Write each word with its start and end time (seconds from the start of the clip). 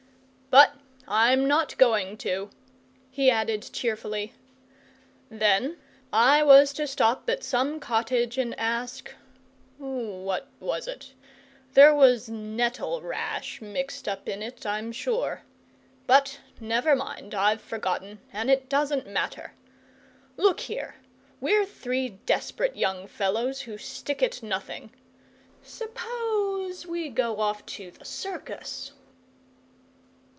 "but 0.61 0.73
I'm 1.07 1.47
not 1.47 1.77
going 1.77 2.17
to," 2.19 2.49
he 3.09 3.31
added, 3.31 3.69
cheerfully. 3.71 4.33
"Then 5.29 5.77
I 6.11 6.43
was 6.43 6.73
to 6.73 6.87
stop 6.87 7.29
at 7.29 7.41
some 7.41 7.79
cottage 7.79 8.37
and 8.37 8.57
ask 8.59 9.09
what 9.77 10.49
was 10.59 10.89
it? 10.89 11.13
There 11.73 11.95
was 11.95 12.27
NETTLE 12.27 13.01
RASH 13.01 13.61
mixed 13.61 14.09
up 14.09 14.27
in 14.27 14.41
it, 14.41 14.65
I'm 14.65 14.91
sure. 14.91 15.43
But 16.05 16.41
never 16.59 16.97
mind, 16.97 17.33
I've 17.33 17.61
forgotten, 17.61 18.19
and 18.33 18.51
it 18.51 18.67
doesn't 18.67 19.07
matter. 19.07 19.53
Look 20.35 20.59
here, 20.61 20.95
we're 21.39 21.65
three 21.65 22.09
desperate 22.25 22.75
young 22.75 23.07
fellows 23.07 23.61
who 23.61 23.77
stick 23.77 24.21
at 24.21 24.43
nothing. 24.43 24.93
Suppose 25.63 26.85
we 26.85 27.07
go 27.07 27.39
off 27.39 27.65
to 27.67 27.91
the 27.91 28.03
circus?" 28.05 28.91